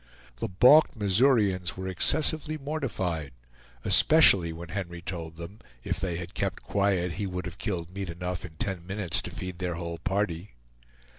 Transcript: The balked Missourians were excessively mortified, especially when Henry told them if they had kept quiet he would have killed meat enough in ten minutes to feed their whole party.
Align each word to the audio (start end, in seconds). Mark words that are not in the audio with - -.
The 0.37 0.47
balked 0.47 0.95
Missourians 0.95 1.77
were 1.77 1.87
excessively 1.87 2.57
mortified, 2.57 3.33
especially 3.85 4.51
when 4.51 4.69
Henry 4.69 4.99
told 5.03 5.37
them 5.37 5.59
if 5.83 5.99
they 5.99 6.17
had 6.17 6.33
kept 6.33 6.63
quiet 6.63 7.11
he 7.21 7.27
would 7.27 7.45
have 7.45 7.59
killed 7.59 7.93
meat 7.93 8.09
enough 8.09 8.43
in 8.43 8.53
ten 8.55 8.83
minutes 8.87 9.21
to 9.21 9.29
feed 9.29 9.59
their 9.59 9.75
whole 9.75 9.99
party. 9.99 10.55